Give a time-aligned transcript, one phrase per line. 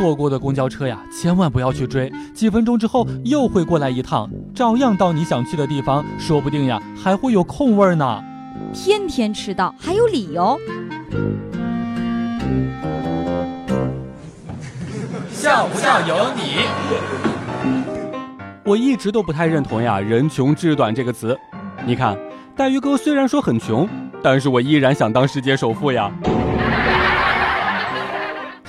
[0.00, 8.18] 错过的公交车呀，千万不要去追，几分钟之后又会过来一趟，照样到你想去的地方，说不定呀还会有空位呢。
[8.72, 10.58] 天天迟到还有理由？
[15.30, 16.64] 像不像有你？
[18.64, 21.38] 我一直都不太认同呀“人穷志短”这个词。
[21.84, 22.16] 你看，
[22.56, 23.86] 黛玉哥虽然说很穷，
[24.22, 26.10] 但是我依然想当世界首富呀。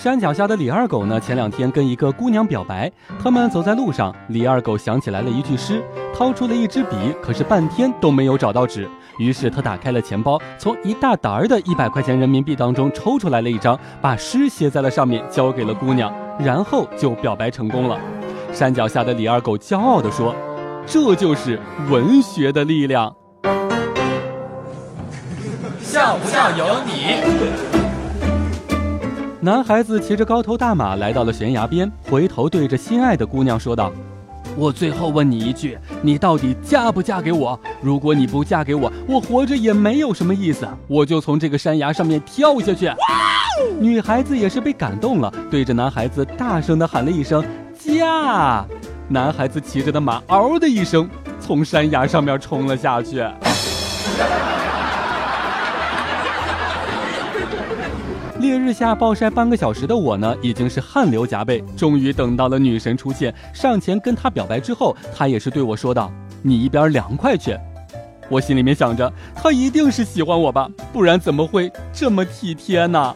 [0.01, 2.91] 山脚下的李二狗呢，前两天跟一个姑娘表白，
[3.21, 5.79] 他们走在路上，李二狗想起来了一句诗，
[6.11, 8.89] 掏出了一支笔，可是半天都没有找到纸。
[9.19, 17.99] 于是他打开了钱包，从一大沓儿的一百块钱人民币当中抽出来了一张，把诗写在了上面，交给了姑娘，然后就表白成功了。
[18.51, 20.35] 山脚下的李二狗骄傲地说
[20.87, 21.59] ：“这就是
[21.91, 23.15] 文学的力量。”
[25.79, 27.80] 像不像有你？
[29.43, 33.91] 男孩子骑着高头大马来到了悬崖边，回头对着心爱的姑娘说道。
[34.55, 37.59] 我最后问你一句，你到底嫁不嫁给我？
[37.81, 42.91] 如果你不嫁给我，我活着也没有什么意思，我就从这个山崖上面跳下去。
[43.81, 48.63] 女孩子也是被感动了，对着男孩子大声的喊了一声“嫁”。
[49.09, 53.25] 男孩子骑着的马嗷的一声从山崖上面冲了下去。
[58.41, 61.63] 烈日下暴晒半个小时的我呢，已经是汗流浃背。
[61.77, 66.11] 终于等到了女神出现，上前跟她表白之后，她也是对我说道
[66.41, 67.55] ：“你一边凉快去。”
[68.27, 73.15] 我心里面想着，她一定是喜欢我吧，不然怎么会这么体贴呢？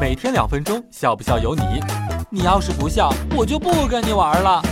[0.00, 1.62] 每天两分钟，笑不笑由你。
[2.30, 4.62] 你要是不笑，我就不跟你玩了。